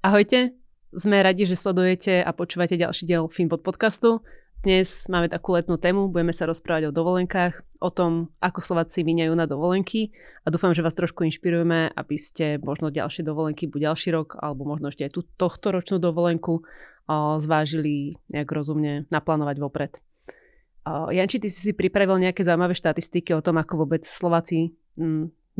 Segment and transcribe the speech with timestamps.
[0.00, 0.56] Ahojte,
[0.96, 4.24] sme radi, že sledujete a počúvate ďalší diel Finbot podcastu.
[4.64, 9.36] Dnes máme takú letnú tému, budeme sa rozprávať o dovolenkách, o tom, ako Slováci vyňajú
[9.36, 10.08] na dovolenky
[10.40, 14.64] a dúfam, že vás trošku inšpirujeme, aby ste možno ďalšie dovolenky, buď ďalší rok, alebo
[14.64, 19.92] možno ešte aj tú tohto ročnú dovolenku o, zvážili nejak rozumne naplánovať vopred.
[20.88, 24.72] O, Janči, ty si si pripravil nejaké zaujímavé štatistiky o tom, ako vôbec Slováci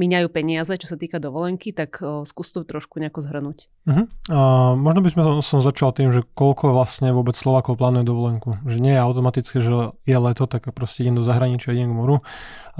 [0.00, 3.68] míňajú peniaze, čo sa týka dovolenky, tak o, skús to trošku nejako zhrnúť.
[3.84, 4.08] Uh-huh.
[4.32, 4.38] A
[4.80, 8.56] možno by sme som, začal tým, že koľko vlastne vôbec Slovákov plánuje dovolenku.
[8.64, 12.16] Že nie je automaticky, že je leto, tak proste idem do zahraničia, idem k moru.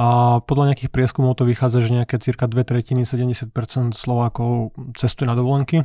[0.01, 3.53] A podľa nejakých prieskumov to vychádza, že nejaké cirka 2 tretiny, 70%
[3.93, 5.85] Slovákov cestuje na dovolenky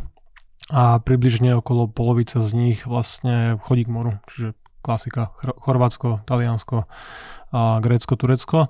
[0.72, 4.12] a približne okolo polovica z nich vlastne chodí k moru.
[4.26, 6.86] Čiže klasika, Chorvátsko, Taliansko,
[7.56, 8.70] a Grécko, Turecko.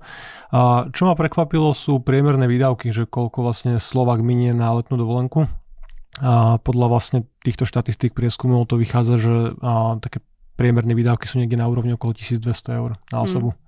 [0.54, 5.52] A čo ma prekvapilo sú priemerné výdavky, že koľko vlastne Slovak minie na letnú dovolenku.
[6.24, 10.24] A podľa vlastne týchto štatistík prieskumov to vychádza, že a, také
[10.56, 13.28] priemerné výdavky sú niekde na úrovni okolo 1200 eur na hmm.
[13.28, 13.50] osobu.
[13.52, 13.60] Mm.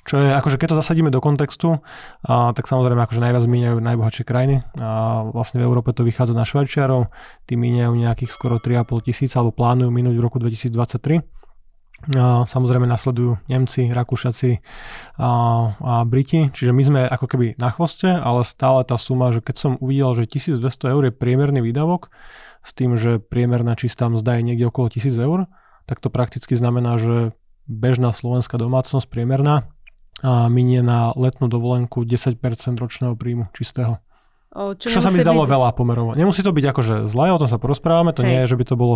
[0.00, 1.76] Čo je, akože keď to zasadíme do kontextu,
[2.24, 4.64] a, tak samozrejme akože najviac míňajú najbohatšie krajiny.
[4.80, 7.12] A vlastne v Európe to vychádza na Švajčiarov,
[7.44, 11.39] tí míňajú nejakých skoro 3,5 tisíc alebo plánujú minúť v roku 2023.
[12.48, 14.64] Samozrejme nasledujú Nemci, Rakúšaci
[15.20, 15.30] a,
[15.76, 19.56] a Briti, čiže my sme ako keby na chvoste, ale stále tá suma, že keď
[19.60, 20.64] som uvidel, že 1200
[20.96, 22.08] eur je priemerný výdavok,
[22.64, 25.40] s tým, že priemerná čistá mzda je niekde okolo 1000 eur,
[25.84, 27.36] tak to prakticky znamená, že
[27.68, 29.68] bežná slovenská domácnosť priemerná
[30.24, 32.40] minie na letnú dovolenku 10%
[32.76, 34.00] ročného príjmu čistého.
[34.50, 35.52] Čo, čo sa mi zdalo byť...
[35.54, 36.10] veľa pomerovo.
[36.18, 38.28] Nemusí to byť akože zlé, o tom sa porozprávame, to Hej.
[38.28, 38.94] nie je, že by to bolo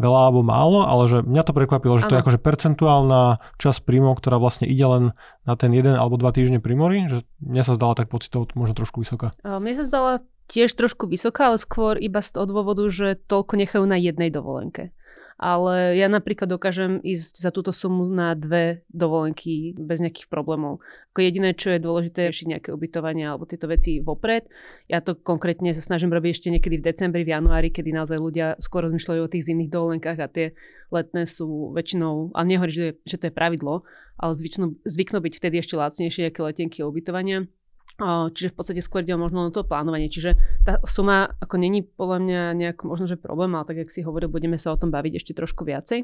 [0.00, 2.10] veľa alebo málo, ale že mňa to prekvapilo, že ano.
[2.10, 3.22] to je akože percentuálna
[3.60, 5.04] časť príjmov, ktorá vlastne ide len
[5.44, 8.72] na ten jeden alebo dva týždne pri mori, že mne sa zdala tak pocitov možno
[8.72, 9.36] trošku vysoká.
[9.44, 10.12] Mne sa zdala
[10.48, 14.96] tiež trošku vysoká, ale skôr iba z toho dôvodu, že toľko nechajú na jednej dovolenke
[15.34, 20.78] ale ja napríklad dokážem ísť za túto sumu na dve dovolenky bez nejakých problémov.
[21.10, 24.46] Ako jediné, čo je dôležité, je nejaké ubytovanie alebo tieto veci vopred.
[24.86, 28.46] Ja to konkrétne sa snažím robiť ešte niekedy v decembri, v januári, kedy naozaj ľudia
[28.62, 30.46] skôr rozmýšľajú o tých zimných dovolenkách a tie
[30.94, 33.82] letné sú väčšinou, a nehovorím, že, že to je pravidlo,
[34.14, 37.50] ale zvyknú, zvyknú byť vtedy ešte lacnejšie, aké letenky a ubytovania.
[38.34, 40.10] Čiže v podstate skôr ide možno na to plánovanie.
[40.10, 40.34] Čiže
[40.66, 44.26] tá suma ako není podľa mňa nejak možno, že problém, ale tak, jak si hovoril,
[44.26, 46.02] budeme sa o tom baviť ešte trošku viacej.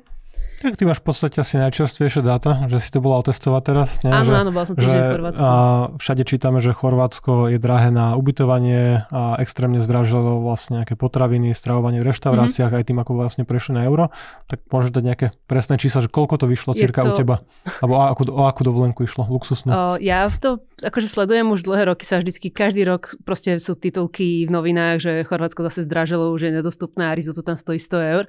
[0.63, 3.89] Tak ty máš v podstate asi najčerstvejšie dáta, že si to bola otestovať teraz.
[4.07, 4.13] Nie?
[4.15, 5.43] Áno, že, áno, bola som týždeň v Chorvátsku.
[5.43, 5.53] A
[5.99, 12.01] všade čítame, že Chorvátsko je drahé na ubytovanie a extrémne zdražilo vlastne nejaké potraviny, stravovanie
[12.01, 12.87] v reštauráciách mm-hmm.
[12.87, 14.15] aj tým, ako vlastne prešli na euro.
[14.49, 17.13] Tak môžeš dať nejaké presné čísla, že koľko to vyšlo cirka to...
[17.13, 17.37] u teba?
[17.81, 19.29] Alebo o akú, o akú dovolenku išlo?
[19.29, 19.73] Luxusnú?
[19.73, 24.45] O, ja to akože sledujem už dlhé roky sa vždycky, každý rok proste sú titulky
[24.47, 28.25] v novinách, že Chorvátsko zase zdražilo, už je nedostupné a risotto tam stojí 100 eur.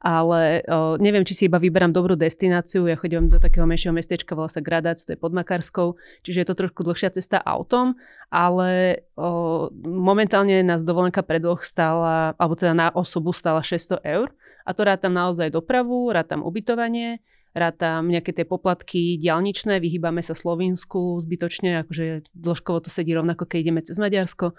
[0.00, 2.88] Ale o, neviem, či si iba vyberám dobrú destináciu.
[2.88, 6.46] Ja chodím do takého menšieho mestečka, volá sa Gradac, to je pod Makarskou, čiže je
[6.48, 7.98] to trošku dlhšia cesta autom,
[8.32, 14.32] ale o, momentálne nás dovolenka pre dvoch stála, alebo teda na osobu stála 600 eur.
[14.64, 17.24] A to rátam naozaj dopravu, rátam ubytovanie,
[17.54, 23.58] rátam nejaké tie poplatky diálničné, vyhýbame sa Slovensku zbytočne, akože dĺžkovo to sedí rovnako, keď
[23.66, 24.54] ideme cez Maďarsko.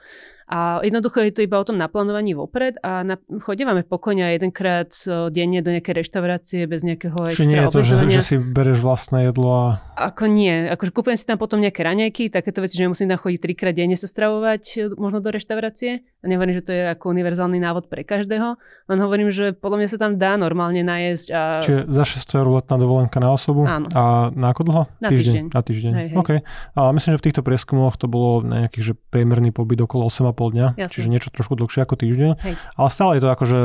[0.52, 4.92] A jednoducho je to iba o tom naplánovaní vopred a na, chodívame pokojne jedenkrát
[5.32, 8.84] denne do nejakej reštaurácie bez nejakého extra Čiže nie je to, že, že si bereš
[8.84, 9.66] vlastné jedlo a...
[9.96, 10.52] Ako nie.
[10.68, 13.96] Akože kúpujem si tam potom nejaké raňajky, takéto veci, že musím tam chodiť trikrát denne
[13.96, 16.04] sa stravovať e, možno do reštaurácie.
[16.04, 18.60] A nehovorím, že to je ako univerzálny návod pre každého.
[18.92, 21.28] Len hovorím, že podľa mňa sa tam dá normálne najesť.
[21.32, 21.42] A...
[21.64, 23.70] Čiže za 600 eur letná dovolenka na osobu?
[23.70, 23.86] Áno.
[23.94, 24.84] A na ako dlho?
[24.98, 25.22] Na týždeň.
[25.22, 25.46] týždeň.
[25.54, 25.92] Na týždeň.
[25.94, 26.18] Hej, hej.
[26.18, 26.30] OK.
[26.74, 30.68] A myslím, že v týchto prieskumoch to bolo nejaký že priemerný pobyt okolo 8,5 dňa,
[30.82, 30.94] Jasne.
[30.98, 32.32] čiže niečo trošku dlhšie ako týždeň.
[32.42, 32.54] Hej.
[32.58, 33.60] Ale stále je to akože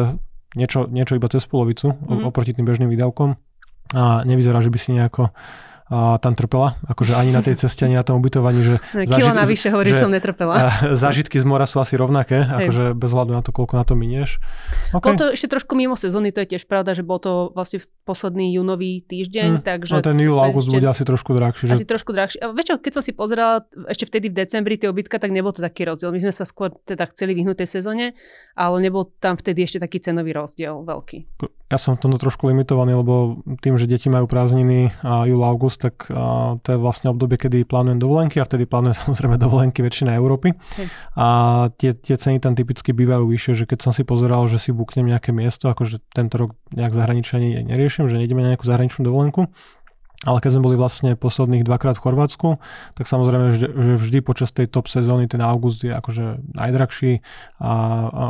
[0.55, 2.28] niečo, niečo iba cez polovicu mm.
[2.28, 3.41] oproti tým bežným výdavkom.
[3.97, 5.31] A nevyzerá, že by si nejako
[5.86, 8.58] a tam trpela, akože ani na tej ceste, ani na tom ubytovaní.
[8.58, 8.74] Že
[9.06, 10.74] Kilo zážit, navyše hovorí, že som netrpela.
[10.98, 12.66] Zážitky z mora sú asi rovnaké, Hej.
[12.66, 14.42] akože bez hľadu na to, koľko na to minieš.
[14.91, 15.14] Okay.
[15.14, 18.50] Bolo to ešte trošku mimo sezóny, to je tiež pravda, že bol to vlastne posledný
[18.58, 19.62] júnový týždeň.
[19.62, 19.62] Hmm.
[19.62, 21.70] Takže no ten júl, august bude asi trošku drahší.
[21.70, 21.75] Že...
[21.78, 22.43] Asi trošku drahší.
[22.43, 25.62] A vieš keď som si pozerala ešte vtedy v decembri tie ubytka, tak nebol to
[25.62, 26.11] taký rozdiel.
[26.11, 28.19] My sme sa skôr teda chceli vyhnúť tej sezóne,
[28.58, 31.38] ale nebol tam vtedy ešte taký cenový rozdiel veľký.
[31.66, 35.82] Ja som v tomto trošku limitovaný, lebo tým, že deti majú prázdniny a júl, august,
[35.82, 40.14] tak a to je vlastne obdobie, kedy plánujem dovolenky a vtedy plánujem samozrejme dovolenky väčšina
[40.14, 40.54] Európy.
[41.18, 41.26] A
[41.74, 45.10] tie, tie ceny tam typicky bývajú vyššie, že keď som si pozeral, že si buknem
[45.10, 49.50] nejaké miesto, akože tento rok nejak zahraničia neriešim, že nejdeme na nejakú zahraničnú dovolenku,
[50.24, 52.48] ale keď sme boli vlastne posledných dvakrát v Chorvátsku,
[52.96, 57.20] tak samozrejme, že, že vždy počas tej top sezóny ten august je akože najdrahší
[57.60, 57.72] a,
[58.08, 58.24] a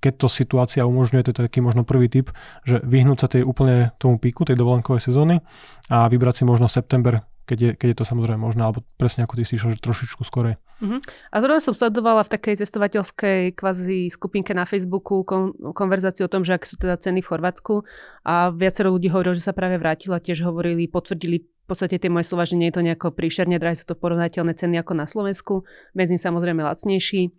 [0.00, 2.30] keď to situácia umožňuje, to je taký možno prvý typ,
[2.62, 5.40] že vyhnúť sa tej úplne tomu píku, tej dovolenkovej sezóny
[5.88, 9.38] a vybrať si možno september, keď je, keď je to samozrejme možné, alebo presne ako
[9.38, 10.58] ty si išiel, že trošičku skorej.
[10.82, 11.00] Uh-huh.
[11.32, 16.44] A zrovna som sledovala v takej cestovateľskej kvázi skupinke na Facebooku kon, konverzáciu o tom,
[16.44, 17.86] že aké sú teda ceny v Chorvátsku
[18.26, 22.30] a viacero ľudí hovorilo, že sa práve vrátila, tiež hovorili, potvrdili v podstate tie moje
[22.30, 25.66] slova, že nie je to nejako príšerne drahé, sú to porovnateľné ceny ako na Slovensku,
[25.98, 27.34] medzi samozrejme lacnejší.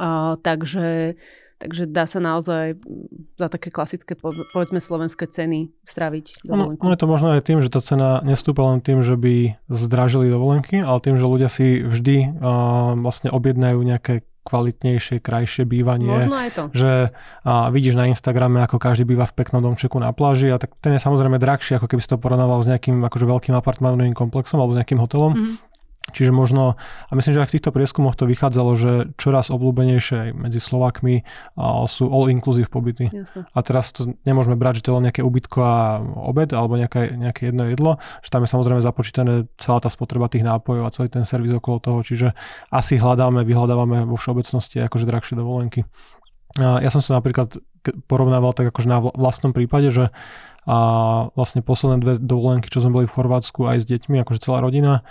[0.00, 1.16] Uh, takže
[1.58, 4.18] Takže dá sa naozaj mm, za také klasické,
[4.52, 6.82] povedzme, slovenské ceny straviť dovolenku.
[6.82, 9.62] No, no je to možno aj tým, že tá cena nestúpa len tým, že by
[9.70, 16.12] zdražili dovolenky, ale tým, že ľudia si vždy uh, vlastne objednajú nejaké kvalitnejšie, krajšie bývanie.
[16.12, 16.64] Možno aj to.
[16.76, 16.92] Že
[17.48, 20.92] a, vidíš na Instagrame, ako každý býva v peknom domčeku na pláži a tak ten
[20.94, 24.76] je samozrejme drahší, ako keby si to porovnával s nejakým akože veľkým apartmanovým komplexom alebo
[24.76, 25.32] s nejakým hotelom.
[25.32, 25.73] Mm-hmm.
[26.04, 26.76] Čiže možno,
[27.08, 31.24] a myslím, že aj v týchto prieskumoch to vychádzalo, že čoraz obľúbenejšie medzi Slovakmi
[31.88, 33.08] sú all-inclusive pobyty.
[33.08, 33.48] Jasne.
[33.48, 37.16] A teraz to nemôžeme brať, že to je len nejaké ubytko a obed alebo nejaké,
[37.16, 37.90] nejaké jedno jedlo,
[38.20, 41.80] že tam je samozrejme započítané celá tá spotreba tých nápojov a celý ten servis okolo
[41.80, 42.36] toho, čiže
[42.68, 45.88] asi hľadáme, vyhľadávame vo všeobecnosti akože drahšie dovolenky.
[46.60, 47.58] Ja som sa napríklad
[48.06, 50.14] porovnával tak akože na vlastnom prípade, že
[50.64, 54.64] a vlastne posledné dve dovolenky, čo sme boli v Chorvátsku aj s deťmi, akože celá
[54.64, 55.04] rodina,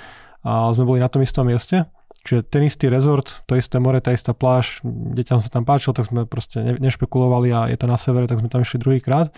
[0.43, 1.87] a sme boli na tom istom mieste.
[2.23, 6.07] Čiže ten istý rezort, to isté more, tá istá pláž, deťom sa tam páčilo, tak
[6.07, 9.35] sme proste nešpekulovali a je to na severe, tak sme tam išli druhýkrát.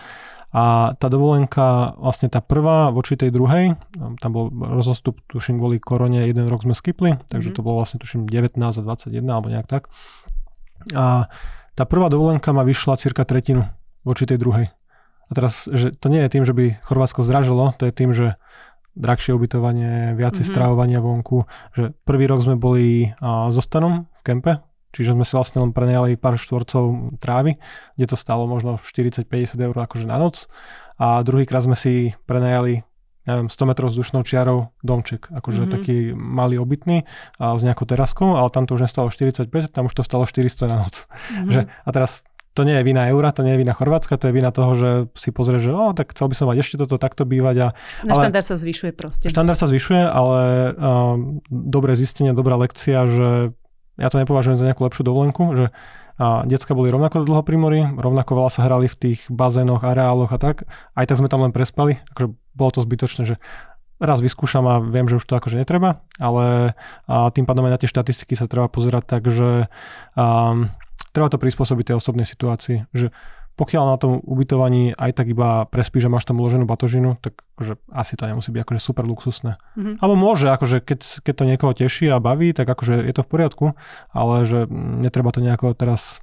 [0.54, 3.74] A tá dovolenka, vlastne tá prvá voči tej druhej,
[4.22, 7.58] tam bol rozostup, tuším, kvôli korone, jeden rok sme skipli, takže mm-hmm.
[7.58, 9.90] to bolo vlastne, tuším, 19 a 21 alebo nejak tak.
[10.94, 11.26] A
[11.74, 13.66] tá prvá dovolenka ma vyšla cirka tretinu
[14.06, 14.70] voči tej druhej.
[15.26, 18.38] A teraz, že to nie je tým, že by Chorvátsko zražilo, to je tým, že
[18.96, 20.56] drahšie ubytovanie, viacej mm-hmm.
[20.56, 21.44] stravovania vonku.
[21.76, 24.52] Že prvý rok sme boli uh, so stanom v kempe,
[24.96, 27.60] čiže sme si vlastne len prenajali pár štvorcov trávy,
[27.94, 30.48] kde to stalo možno 40-50 eur akože na noc.
[30.96, 32.80] A druhýkrát sme si prenajali
[33.26, 35.74] neviem, 100 metrov vzdušnou čiarou domček, akože mm-hmm.
[35.74, 37.02] taký malý obytný
[37.42, 40.70] a s nejakou teraskou, ale tam to už nestalo 45, tam už to stalo 400
[40.70, 41.10] na noc.
[41.10, 41.50] Mm-hmm.
[41.50, 42.22] Že, a teraz
[42.56, 44.90] to nie je vina eura, to nie je vina Chorvátska, to je vina toho, že
[45.12, 47.56] si pozrie, že oh, tak chcel by som mať ešte toto takto bývať.
[47.60, 47.66] A,
[48.08, 49.28] Na ale, štandard sa zvyšuje proste.
[49.28, 50.40] Štandard sa zvyšuje, ale
[50.72, 53.28] um, dobré zistenie, dobrá lekcia, že
[54.00, 55.66] ja to nepovažujem za nejakú lepšiu dovolenku, že
[56.16, 60.32] a decka boli rovnako dlho pri mori, rovnako veľa sa hrali v tých bazénoch, areáloch
[60.32, 60.64] a tak.
[60.96, 63.36] Aj tak sme tam len prespali, akože bolo to zbytočné, že
[64.00, 66.76] raz vyskúšam a viem, že už to akože netreba, ale
[67.08, 69.68] a tým pádom aj na tie štatistiky sa treba pozerať tak, že
[70.16, 70.72] um,
[71.16, 73.08] treba to prispôsobiť tej osobnej situácii, že
[73.56, 77.80] pokiaľ na tom ubytovaní aj tak iba prespíš, že máš tam uloženú batožinu, tak akože
[77.88, 79.56] asi to nemusí byť akože super luxusné.
[79.80, 79.96] Mm-hmm.
[80.04, 83.30] Alebo môže, akože keď, keď to niekoho teší a baví, tak akože je to v
[83.32, 83.66] poriadku,
[84.12, 86.20] ale že netreba to nejako teraz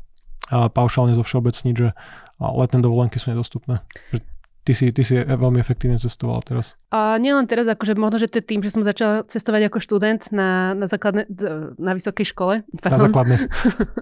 [0.53, 1.97] paušálne zo všeobecniť, že
[2.37, 3.81] letné dovolenky sú nedostupné.
[4.13, 4.29] Že
[4.63, 6.79] Ty si, ty si veľmi efektívne cestovala teraz.
[6.87, 10.31] A nielen teraz, akože možno, že to je tým, že som začala cestovať ako študent
[10.31, 11.27] na, na, základne,
[11.75, 12.63] na vysokej škole.
[12.79, 12.95] Pardon.
[12.95, 13.39] Na základnej.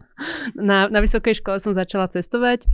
[0.70, 2.70] na, na vysokej škole som začala cestovať.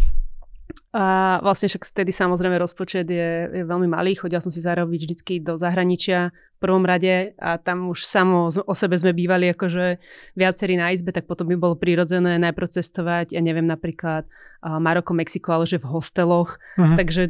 [0.98, 4.18] A vlastne však vtedy samozrejme rozpočet je, je veľmi malý.
[4.18, 8.74] Chodila som si zarobiť vždycky do zahraničia v prvom rade a tam už samo o
[8.74, 10.02] sebe sme bývali akože
[10.34, 14.26] viacerí na izbe, tak potom by bolo prirodzené najprv cestovať, ja neviem, napríklad
[14.66, 16.58] Maroko, Mexiko, ale že v hosteloch.
[16.82, 16.98] Mm-hmm.
[16.98, 17.22] Takže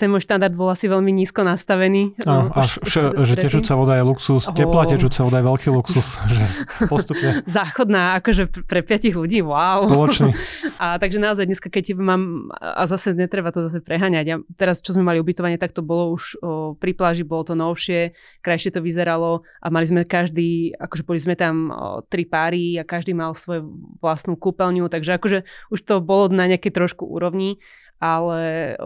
[0.00, 2.16] ten môj štandard bol asi veľmi nízko nastavený.
[2.24, 4.56] No, a š, že tečúca voda je luxus, oh.
[4.56, 6.16] teplá tečúca voda je veľký luxus.
[6.36, 6.44] že
[6.88, 7.44] postupne.
[7.44, 9.84] Záchodná, akože pre piatich ľudí, wow.
[9.84, 10.32] Spoločný.
[10.82, 12.48] A takže naozaj dneska, keď mám,
[12.86, 14.24] a zase netreba to zase preháňať.
[14.24, 17.58] Ja, teraz, čo sme mali ubytovanie, tak to bolo už o, pri pláži, bolo to
[17.58, 18.14] novšie,
[18.46, 22.86] krajšie to vyzeralo a mali sme každý, akože boli sme tam o, tri páry a
[22.86, 23.66] každý mal svoju
[23.98, 25.38] vlastnú kúpeľňu, takže akože
[25.74, 27.58] už to bolo na nejakej trošku úrovni,
[27.96, 28.76] ale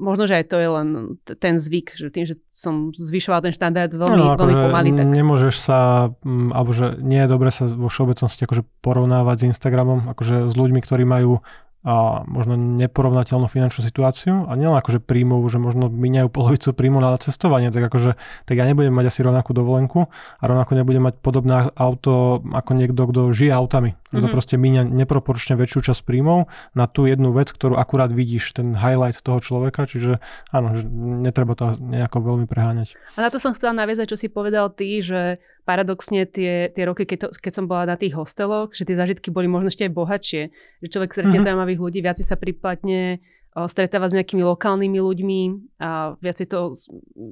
[0.00, 0.88] možno, že aj to je len
[1.36, 4.88] ten zvyk, že tým, že som zvyšoval ten štandard veľmi, no, veľmi pomaly.
[4.96, 5.04] Tak...
[5.04, 10.48] Nemôžeš sa, alebo že nie je dobre sa vo všeobecnosti akože porovnávať s Instagramom, akože
[10.48, 11.44] s ľuďmi, ktorí majú
[11.88, 17.16] a možno neporovnateľnú finančnú situáciu a nielen akože príjmov, že možno miniajú polovicu príjmu na
[17.16, 21.72] cestovanie, tak akože tak ja nebudem mať asi rovnakú dovolenku a rovnako nebudem mať podobné
[21.72, 23.96] auto ako niekto, kto žije autami.
[23.96, 24.20] Mm-hmm.
[24.20, 24.34] To mhm.
[24.36, 29.16] proste míňa neproporčne väčšiu časť príjmov na tú jednu vec, ktorú akurát vidíš, ten highlight
[29.24, 30.20] toho človeka, čiže
[30.52, 30.84] áno, že
[31.24, 33.00] netreba to nejako veľmi preháňať.
[33.16, 37.04] A na to som chcela naviazať, čo si povedal ty, že paradoxne tie, tie roky,
[37.04, 39.92] keď, to, keď som bola na tých hosteloch, že tie zážitky boli možno ešte aj
[39.92, 40.42] bohatšie.
[40.80, 41.44] Že človek stretne mm-hmm.
[41.44, 43.20] zaujímavých ľudí, viac sa priplatne
[43.66, 45.40] stretávať s nejakými lokálnymi ľuďmi
[45.82, 46.76] a viacej to,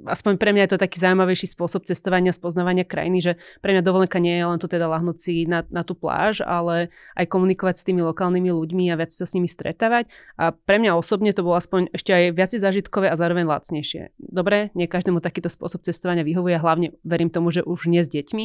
[0.08, 4.16] aspoň pre mňa je to taký zaujímavejší spôsob cestovania, spoznávania krajiny, že pre mňa dovolenka
[4.16, 7.86] nie je len to teda lahnúť si na, na tú pláž, ale aj komunikovať s
[7.86, 10.08] tými lokálnymi ľuďmi a viac sa s nimi stretávať.
[10.40, 14.16] A pre mňa osobne to bolo aspoň ešte aj viac zažitkové a zároveň lacnejšie.
[14.16, 18.44] Dobre, nie každému takýto spôsob cestovania vyhovuje, hlavne verím tomu, že už nie s deťmi,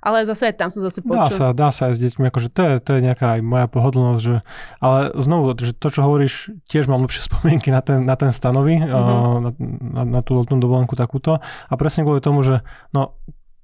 [0.00, 1.20] ale zase aj tam sú zase počul.
[1.20, 3.66] Dá sa, dá sa aj s deťmi, akože to je, to je nejaká aj moja
[3.68, 4.36] pohodlnosť, že,
[4.80, 6.34] ale znovu, že to, čo hovoríš,
[6.68, 8.92] tiež mám lepšie spomienky na ten, na ten stanovy, mm-hmm.
[8.92, 12.64] uh, na, na, na tú letnú dovolenku takúto a presne kvôli tomu, že
[12.96, 13.20] no,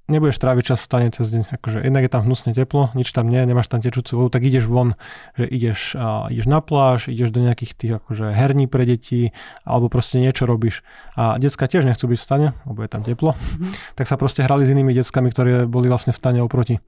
[0.07, 1.43] nebudeš tráviť čas v stane cez deň.
[1.59, 4.65] Akože jednak je tam hnusne teplo, nič tam nie, nemáš tam tečúcu vodu, tak ideš
[4.71, 4.95] von,
[5.35, 9.35] že ideš, a, ideš na pláž, ideš do nejakých tých akože herní pre deti,
[9.67, 10.81] alebo proste niečo robíš.
[11.19, 13.99] A decka tiež nechcú byť v stane, lebo je tam teplo, mm-hmm.
[13.99, 16.79] tak sa proste hrali s inými deckami, ktoré boli vlastne v stane oproti.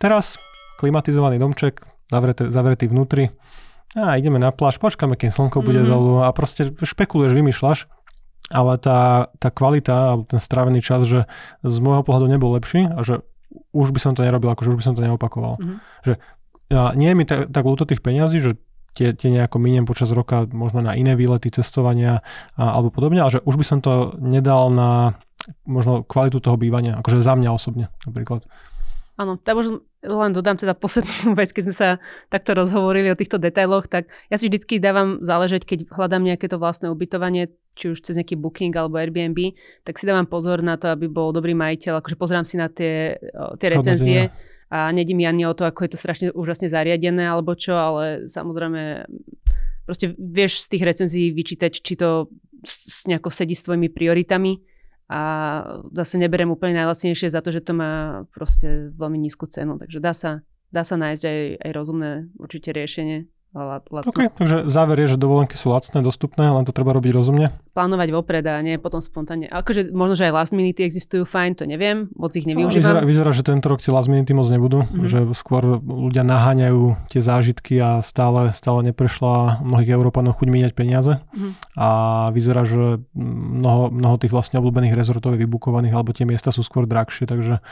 [0.00, 0.40] Teraz
[0.80, 3.30] klimatizovaný domček, zavretý, zavretý vnútri,
[3.94, 5.94] a ideme na pláž, počkáme, kým slnko bude mm-hmm.
[5.94, 7.86] dolu a proste špekuluješ, vymýšľaš
[8.52, 11.24] ale tá, tá kvalita alebo ten strávený čas, že
[11.64, 13.24] z môjho pohľadu nebol lepší a že
[13.72, 15.56] už by som to nerobil, akože už by som to neopakoval.
[15.62, 15.78] Mm-hmm.
[16.04, 16.12] Že
[16.74, 18.58] ja, nie je mi tak, tak ľúto tých peňazí, že
[18.94, 22.22] tie, tie nejako miniem počas roka možno na iné výlety, cestovania
[22.54, 25.18] a, alebo podobne, ale že už by som to nedal na
[25.68, 28.48] možno kvalitu toho bývania, akože za mňa osobne napríklad.
[29.14, 29.74] Áno, tam možno
[30.04, 31.88] len dodám teda poslednú vec, keď sme sa
[32.28, 36.60] takto rozhovorili o týchto detailoch, tak ja si vždycky dávam záležať, keď hľadám nejaké to
[36.60, 40.92] vlastné ubytovanie, či už cez nejaký Booking alebo Airbnb, tak si dávam pozor na to,
[40.92, 43.18] aby bol dobrý majiteľ, akože pozerám si na tie,
[43.58, 44.30] tie recenzie
[44.70, 48.30] a nedím ja ani o to, ako je to strašne úžasne zariadené alebo čo, ale
[48.30, 49.10] samozrejme
[49.84, 52.30] proste vieš z tých recenzií vyčítať, či to
[53.10, 54.73] nejako sedí s tvojimi prioritami
[55.10, 55.20] a
[55.92, 59.76] zase neberiem úplne najlacnejšie za to, že to má proste veľmi nízku cenu.
[59.76, 60.40] Takže dá sa,
[60.72, 64.10] dá sa nájsť aj, aj rozumné určite riešenie lacné.
[64.10, 67.54] Okay, takže záver je, že dovolenky sú lacné, dostupné, len to treba robiť rozumne.
[67.70, 69.46] Plánovať vopred a nie potom spontánne.
[69.46, 72.82] Akože možno, že aj last minute existujú, fajn, to neviem, moc ich nevyužívam.
[72.82, 75.06] Vyzerá, vyzerá že tento rok tie last minute moc nebudú, mm-hmm.
[75.06, 81.22] že skôr ľudia naháňajú tie zážitky a stále, stále neprešla mnohých Európanov chuť míňať peniaze.
[81.22, 81.78] Mm-hmm.
[81.78, 81.88] A
[82.34, 86.90] vyzerá, že mnoho, mnoho tých vlastne obľúbených rezortov je vybukovaných, alebo tie miesta sú skôr
[86.90, 87.62] drahšie, takže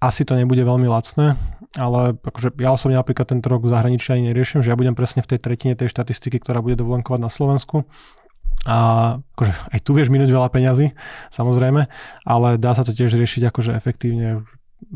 [0.00, 1.38] asi to nebude veľmi lacné,
[1.74, 5.26] ale akože ja osobne napríklad tento rok v zahraničí ani neriešim, že ja budem presne
[5.26, 7.88] v tej tretine tej štatistiky, ktorá bude dovolenkovať na Slovensku.
[8.64, 8.76] A
[9.36, 10.96] akože aj tu vieš minúť veľa peňazí,
[11.28, 11.90] samozrejme,
[12.24, 14.46] ale dá sa to tiež riešiť akože efektívne.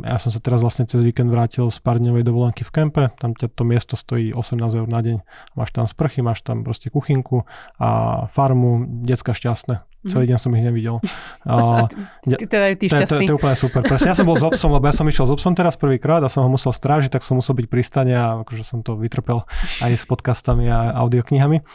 [0.04, 3.32] Ja som sa teraz vlastne cez víkend vrátil z pár dňovej dovolenky v kempe, tam
[3.32, 5.16] ťa to miesto stojí 18 eur na deň.
[5.56, 7.48] Máš tam sprchy, máš tam proste kuchynku
[7.80, 9.87] a farmu, decka šťastné.
[9.98, 10.14] Mm-hmm.
[10.14, 10.96] Celý deň som ich nevidel.
[12.46, 13.82] Teda ty to, je úplne super.
[13.82, 16.30] Presne, ja som bol s obsom, lebo ja som išiel s obsom teraz prvýkrát a
[16.30, 19.42] som ho musel strážiť, tak som musel byť pri stane a akože som to vytrpel
[19.82, 21.66] aj s podcastami a audioknihami.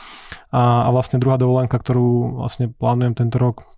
[0.56, 3.73] A, a vlastne druhá dovolenka, ktorú vlastne plánujem tento rok,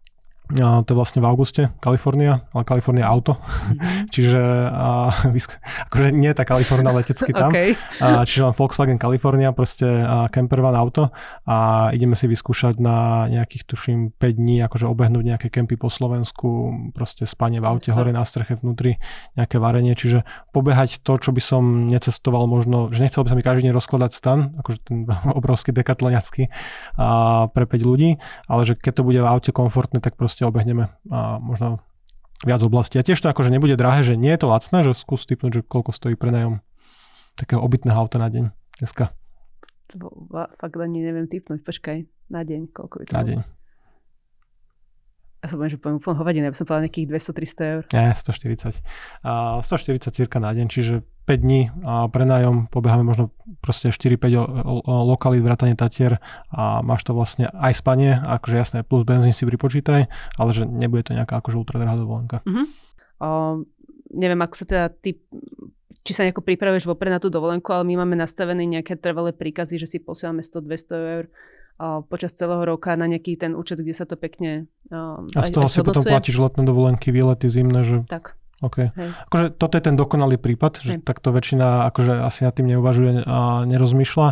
[0.85, 3.33] to je vlastne v auguste, Kalifornia, ale Kalifornia auto.
[3.33, 4.05] Mm-hmm.
[4.13, 5.09] čiže a,
[5.89, 7.49] akože nie je tá Kalifornia letecky tam.
[7.53, 7.73] okay.
[7.97, 11.09] a, čiže len Volkswagen Kalifornia, proste a, campervan auto
[11.49, 16.73] a ideme si vyskúšať na nejakých, tuším, 5 dní, akože obehnúť nejaké kempy po Slovensku,
[16.91, 18.99] proste spanie v aute, hore na streche vnútri,
[19.39, 23.45] nejaké varenie, čiže pobehať to, čo by som necestoval možno, že nechcel by som mi
[23.45, 24.97] každý deň rozkladať stan, akože ten
[25.31, 26.51] obrovský dekatloniacký
[27.55, 28.19] pre 5 ľudí,
[28.51, 31.79] ale že keď to bude v aute komfortné, tak proste proste obehneme a možno
[32.43, 32.99] viac oblastí.
[32.99, 35.61] A tiež to akože nebude drahé, že nie je to lacné, že skús typnúť, že
[35.63, 36.59] koľko stojí prenajom
[37.39, 38.51] takého obytného auta na deň
[38.83, 39.15] dneska.
[39.95, 40.11] To
[40.59, 43.15] fakt ani neviem typnúť, počkaj, na deň, koľko je to?
[43.15, 43.37] Na deň.
[45.45, 47.83] Ja som poviem, že poviem úplne hovadine, ja by som povedal nejakých 200-300 eur.
[47.93, 48.81] Nie, 140.
[49.21, 53.29] A 140 cirka na deň, čiže 5 dní a prenájom pobeháme možno
[53.61, 54.25] proste 4-5
[54.89, 56.17] lokalít vrátane Tatier
[56.49, 61.05] a máš to vlastne aj spanie, akože jasné, plus benzín si pripočítaj, ale že nebude
[61.05, 62.41] to nejaká akože ultra drahá dovolenka.
[62.41, 62.65] Uh-huh.
[63.21, 63.29] O,
[64.17, 65.21] neviem, ako sa teda ty
[66.05, 69.81] či sa nejako pripravuješ vopred na tú dovolenku, ale my máme nastavené nejaké trvalé príkazy,
[69.81, 71.25] že si posielame 100-200 eur
[72.07, 75.83] počas celého roka na nejaký ten účet, kde sa to pekne A z toho si
[75.83, 77.97] potom platíš letné dovolenky, výlety zimné, že...
[78.07, 78.39] Tak.
[78.65, 78.89] OK.
[78.89, 79.09] Hej.
[79.29, 81.05] Akože toto je ten dokonalý prípad, že Hej.
[81.05, 84.27] takto väčšina akože asi nad tým neuvažuje a nerozmýšľa.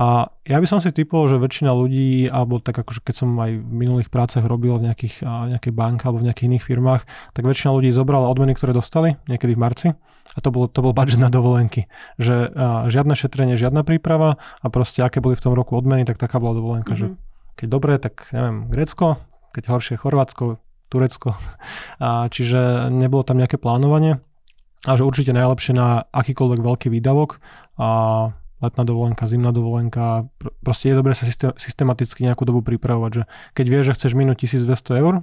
[0.00, 3.52] A ja by som si typol, že väčšina ľudí, alebo tak akože keď som aj
[3.52, 7.02] v minulých prácach robil v nejakých, nejakej banke alebo v nejakých iných firmách,
[7.36, 9.88] tak väčšina ľudí zobrala odmeny, ktoré dostali niekedy v marci
[10.34, 11.90] a to bol, to bol budget na dovolenky.
[12.16, 16.16] Že a, žiadne šetrenie, žiadna príprava a proste aké boli v tom roku odmeny, tak
[16.16, 16.94] taká bola dovolenka.
[16.94, 17.18] Mm-hmm.
[17.18, 19.20] Že keď dobre, tak neviem, Grécko,
[19.52, 21.38] keď horšie Chorvátsko, Turecko.
[22.02, 24.18] A čiže nebolo tam nejaké plánovanie
[24.84, 27.38] a že určite najlepšie na akýkoľvek veľký výdavok
[27.78, 27.88] a
[28.60, 30.28] letná dovolenka, zimná dovolenka.
[30.60, 31.24] Proste je dobré sa
[31.56, 33.22] systematicky nejakú dobu pripravovať, že
[33.56, 35.14] keď vieš, že chceš minúť 1200 eur,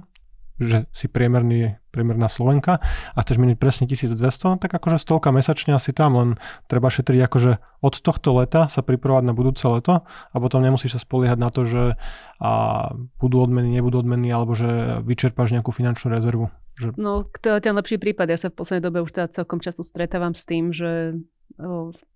[0.58, 2.82] že si priemerný, priemerná Slovenka
[3.14, 6.28] a chceš minúť presne 1200, tak akože stovka mesačne asi tam, len
[6.66, 11.00] treba šetriť akože od tohto leta sa pripravovať na budúce leto a potom nemusíš sa
[11.00, 11.82] spoliehať na to, že
[12.38, 12.50] a
[13.18, 16.50] budú odmeny, nebudú odmeny alebo že vyčerpáš nejakú finančnú rezervu.
[16.78, 16.94] Že...
[16.94, 18.30] No, to je ten lepší prípad.
[18.30, 21.18] Ja sa v poslednej dobe už teda celkom často stretávam s tým, že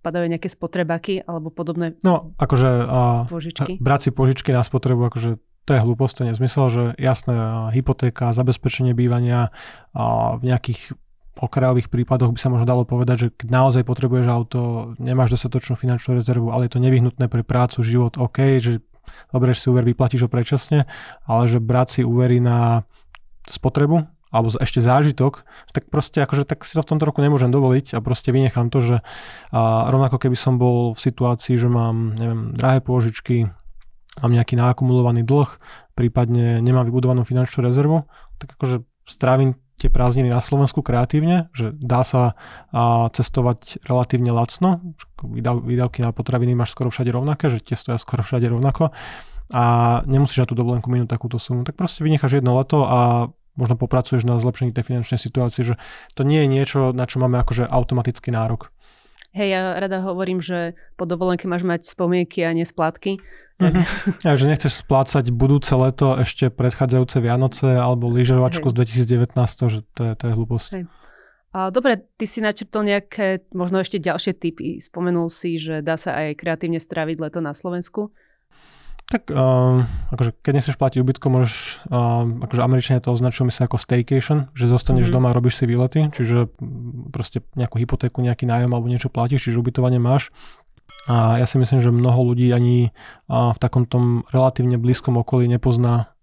[0.03, 3.81] padajú nejaké spotrebaky alebo podobné No, akože a, požičky.
[3.83, 7.35] brať si požičky na spotrebu, akože to je hlúposť, to nezmysel, že jasné,
[7.71, 9.55] hypotéka, zabezpečenie bývania
[9.95, 10.99] a v nejakých
[11.39, 16.21] okrajových prípadoch by sa možno dalo povedať, že keď naozaj potrebuješ auto, nemáš dostatočnú finančnú
[16.21, 18.85] rezervu, ale je to nevyhnutné pre prácu, život, OK, že
[19.33, 20.87] že si úver vyplatíš ho predčasne,
[21.27, 22.87] ale že brať si úvery na
[23.51, 25.45] spotrebu, alebo ešte zážitok,
[25.77, 28.81] tak proste akože tak si to v tomto roku nemôžem dovoliť a proste vynechám to,
[28.81, 28.97] že
[29.53, 33.53] a rovnako keby som bol v situácii, že mám neviem, drahé pôžičky,
[34.21, 35.49] mám nejaký naakumulovaný dlh,
[35.97, 38.05] prípadne nemám vybudovanú finančnú rezervu,
[38.37, 42.39] tak akože strávim tie prázdniny na Slovensku kreatívne, že dá sa
[43.17, 48.47] cestovať relatívne lacno, výdavky na potraviny máš skoro všade rovnaké, že tie stoja skoro všade
[48.47, 48.95] rovnako
[49.53, 49.65] a
[50.09, 54.25] nemusíš na tú dovolenku minúť takúto sumu, tak proste vynecháš jedno leto a možno popracuješ
[54.25, 55.75] na zlepšení tej finančnej situácie, že
[56.17, 58.72] to nie je niečo, na čo máme akože automatický nárok.
[59.33, 63.17] Hej, ja rada hovorím, že po dovolenke máš mať spomienky a nie splátky.
[63.57, 63.73] Tak...
[63.73, 64.25] Mm-hmm.
[64.29, 69.33] Ja, že nechceš splácať budúce leto ešte predchádzajúce Vianoce alebo lyžovačku z 2019,
[69.73, 70.69] že to je, to je hlúposť.
[70.77, 70.85] Hej.
[71.53, 74.81] A, dobre, ty si načrtol nejaké, možno ešte ďalšie typy.
[74.81, 78.09] Spomenul si, že dá sa aj kreatívne stráviť leto na Slovensku.
[79.13, 83.77] Tak um, akože keď nechceš platiť ubytko, môžeš, um, akože Američania to označujú myslím ako
[83.77, 85.21] staycation, že zostaneš mm-hmm.
[85.21, 86.49] doma a robíš si výlety, čiže
[87.13, 90.33] proste nejakú hypotéku, nejaký nájom alebo niečo platíš, čiže ubytovanie máš.
[91.11, 92.95] A ja si myslím, že mnoho ľudí ani
[93.29, 93.87] v takom
[94.31, 96.15] relatívne blízkom okolí nepozná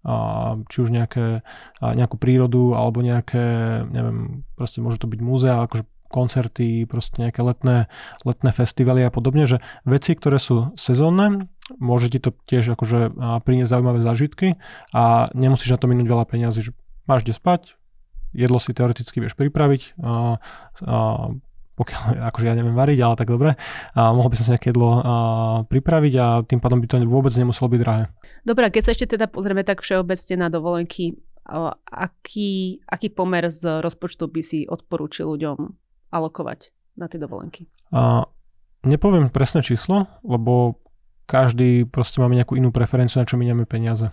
[0.72, 1.44] či už nejaké,
[1.80, 3.44] nejakú prírodu alebo nejaké,
[3.88, 7.86] neviem, proste môže to byť múzea, akože koncerty, proste nejaké letné,
[8.26, 11.46] letné festivaly a podobne, že veci, ktoré sú sezónne,
[11.78, 13.14] môže ti to tiež akože
[13.46, 14.58] priniesť zaujímavé zážitky
[14.90, 16.70] a nemusíš na to minúť veľa peniazy, že
[17.06, 17.62] máš kde spať,
[18.32, 20.38] jedlo si teoreticky vieš pripraviť, a,
[20.84, 20.96] a,
[21.78, 23.56] pokiaľ akože ja neviem variť, ale tak dobre,
[23.96, 25.00] a mohol by som si nejaké jedlo a,
[25.66, 28.04] pripraviť a tým pádom by to vôbec nemuselo byť drahé.
[28.44, 31.18] Dobre, keď sa ešte teda pozrieme tak všeobecne na dovolenky,
[31.90, 35.58] aký, aký pomer z rozpočtu by si odporúčil ľuďom
[36.14, 37.66] alokovať na tie dovolenky?
[37.90, 38.26] A,
[38.84, 40.78] nepoviem presné číslo, lebo
[41.30, 44.10] každý proste máme nejakú inú preferenciu, na čo miniame peniaze.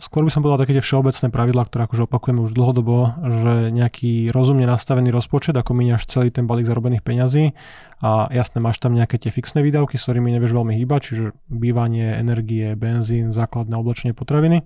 [0.00, 4.32] Skôr by som povedal také tie všeobecné pravidlá, ktoré akože opakujeme už dlhodobo, že nejaký
[4.32, 7.52] rozumne nastavený rozpočet, ako miniaš celý ten balík zarobených peňazí
[8.00, 12.16] a jasné, máš tam nejaké tie fixné výdavky, s ktorými nevieš veľmi hýbať, čiže bývanie,
[12.16, 14.64] energie, benzín, základné oblečenie, potraviny.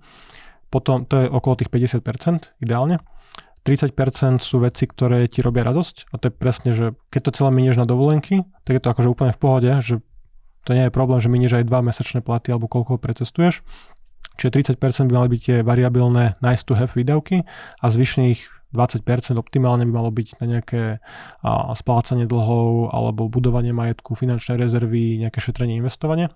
[0.71, 3.03] Potom to je okolo tých 50% ideálne.
[3.67, 7.51] 30% sú veci, ktoré ti robia radosť a to je presne, že keď to celé
[7.51, 9.99] minieš na dovolenky, tak je to akože úplne v pohode, že
[10.63, 13.67] to nie je problém, že minieš aj dva mesačné platy alebo koľko precestuješ.
[14.41, 17.45] Čiže 30% by mali byť tie variabilné nice to have výdavky
[17.85, 19.05] a zvyšných 20%
[19.35, 20.83] optimálne by malo byť na nejaké
[21.43, 26.31] a, splácanie dlhov alebo budovanie majetku, finančné rezervy, nejaké šetrenie, investovanie.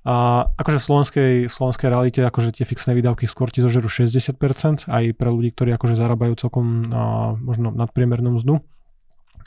[0.00, 5.04] A akože v slovenskej, slovenskej realite akože tie fixné výdavky skôr ti zožerú 60%, aj
[5.12, 8.64] pre ľudí, ktorí akože zarábajú celkom a, možno nadpriemernú mzdu.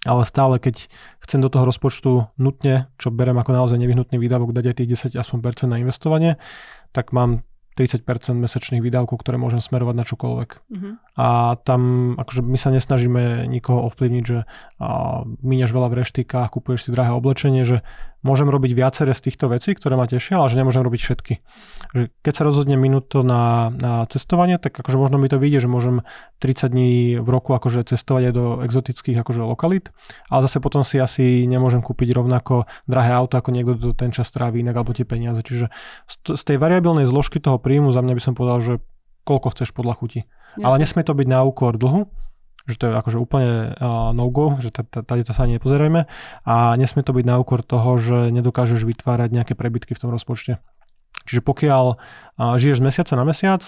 [0.04, 0.92] Ale stále, keď
[1.24, 5.16] chcem do toho rozpočtu nutne, čo berem ako naozaj nevyhnutný výdavok, dať aj tých 10
[5.16, 6.36] aspoň percent na investovanie,
[6.92, 8.06] tak mám 30%
[8.38, 10.50] mesačných výdavkov, ktoré môžem smerovať na čokoľvek.
[10.54, 10.94] Uh-huh.
[11.18, 14.46] A tam akože my sa nesnažíme nikoho ovplyvniť, že
[14.78, 17.82] a, míňaš veľa v reštikách, kupuješ si drahé oblečenie, že
[18.24, 21.34] môžem robiť viaceré z týchto vecí, ktoré ma tešia, ale že nemôžem robiť všetky.
[21.94, 25.68] Že keď sa rozhodnem minúť to na, na cestovanie, tak akože možno mi to vyjde,
[25.68, 26.02] že môžem
[26.40, 29.92] 30 dní v roku akože cestovať aj do exotických akože lokalít,
[30.32, 34.32] ale zase potom si asi nemôžem kúpiť rovnako drahé auto, ako niekto to ten čas
[34.32, 35.44] tráví inak, alebo tie peniaze.
[35.44, 35.70] Čiže
[36.10, 38.74] z tej variabilnej zložky toho príjmu za mňa by som povedal, že
[39.28, 40.22] koľko chceš podľa chuti.
[40.56, 40.64] Jasne.
[40.64, 42.08] Ale nesmie to byť na úkor dlhu,
[42.64, 44.72] že to je akože úplne uh, no-go, že
[45.04, 46.08] tady to sa nepozerajme
[46.48, 50.64] a nesmie to byť na úkor toho, že nedokážeš vytvárať nejaké prebytky v tom rozpočte.
[51.28, 53.62] Čiže pokiaľ uh, žiješ z mesiaca na mesiac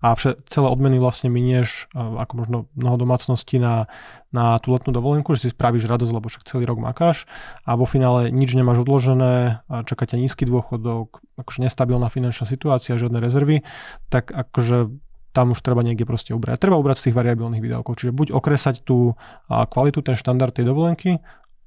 [0.00, 3.86] a vše, celé odmeny vlastne minieš, uh, ako možno mnoho domácností na,
[4.34, 7.30] na tú letnú dovolenku, že si spravíš radosť, lebo však celý rok makáš
[7.62, 13.22] a vo finále nič nemáš odložené, čaká ťa nízky dôchodok, akože nestabilná finančná situácia, žiadne
[13.22, 13.62] rezervy,
[14.10, 14.90] tak akože
[15.30, 16.58] tam už treba niekde proste ubrať.
[16.58, 19.14] Treba ubrať z tých variabilných výdavkov, čiže buď okresať tú
[19.48, 21.22] kvalitu, ten štandard tej dovolenky,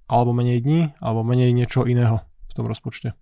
[0.08, 2.21] alebo menej dní, alebo menej niečo iného.
[2.28, 3.17] v tom rozpočte.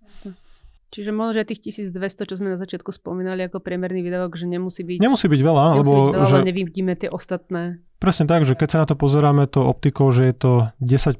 [0.92, 4.84] Čiže možno, že tých 1200, čo sme na začiatku spomínali ako priemerný výdavok, že nemusí
[4.84, 5.00] byť...
[5.00, 5.96] Nemusí byť veľa, nemusí lebo...
[5.96, 7.80] byť veľa, že, ale nevidíme tie ostatné.
[7.96, 10.52] Presne tak, že keď sa na to pozeráme to optikou, že je to
[10.84, 11.16] 10%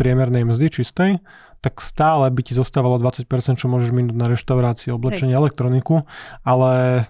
[0.00, 1.20] priemernej mzdy čistej,
[1.60, 3.28] tak stále by ti zostávalo 20%,
[3.60, 5.44] čo môžeš minúť na reštaurácii, oblečenie, Hej.
[5.44, 6.08] elektroniku,
[6.40, 7.04] ale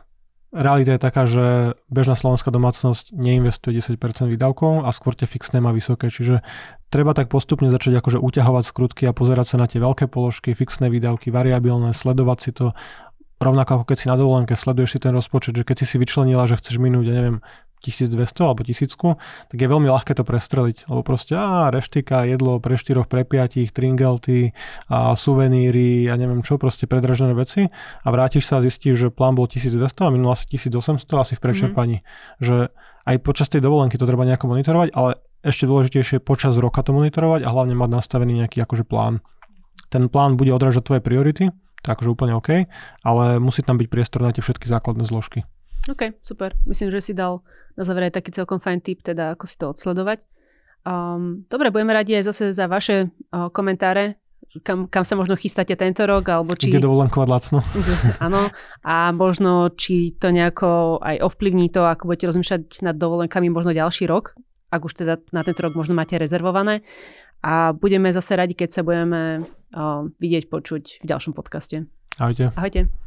[0.57, 4.01] realita je taká, že bežná slovenská domácnosť neinvestuje 10%
[4.33, 6.40] výdavkov a skôr tie fixné má vysoké, čiže
[6.88, 10.88] treba tak postupne začať akože uťahovať skrutky a pozerať sa na tie veľké položky, fixné
[10.88, 12.73] výdavky, variabilné, sledovať si to.
[13.37, 16.49] Rovnako ako keď si na dovolenke sleduješ si ten rozpočet, že keď si si vyčlenila,
[16.49, 17.38] že chceš minúť, ja neviem,
[17.85, 18.97] 1200 alebo 1000,
[19.53, 23.71] tak je veľmi ľahké to prestreliť, lebo proste á, reštika, jedlo pre štyroch, pre piatich,
[23.71, 24.57] tringelty,
[24.89, 27.69] a suveníry a neviem čo, proste predražené veci
[28.03, 31.41] a vrátiš sa a zistíš, že plán bol 1200 a minul asi 1800 asi v
[31.41, 31.97] prečerpaní.
[32.01, 32.43] Mm-hmm.
[32.43, 32.57] Že
[33.07, 37.47] aj počas tej dovolenky to treba nejako monitorovať, ale ešte dôležitejšie počas roka to monitorovať
[37.47, 39.23] a hlavne mať nastavený nejaký akože plán.
[39.93, 42.67] Ten plán bude odrážať tvoje priority, to je akože úplne OK,
[43.07, 45.47] ale musí tam byť priestor na tie všetky základné zložky.
[45.87, 46.57] OK, super.
[46.67, 47.45] Myslím, že si dal
[47.77, 50.19] na záver aj taký celkom fajn tip, teda ako si to odsledovať.
[50.87, 54.23] Um, dobre, budeme radi aj zase za vaše uh, komentáre,
[54.62, 56.71] kam, kam sa možno chystáte tento rok, alebo či...
[56.71, 57.61] Ide dovolenkovať lacno.
[58.25, 58.49] Áno,
[58.87, 64.07] a možno či to nejako aj ovplyvní to, ako budete rozmýšľať nad dovolenkami možno ďalší
[64.07, 64.39] rok,
[64.71, 66.87] ak už teda na tento rok možno máte rezervované.
[67.45, 71.85] A budeme zase radi, keď sa budeme uh, vidieť, počuť v ďalšom podcaste.
[72.17, 72.51] Ahojte.
[72.57, 73.06] Ahojte.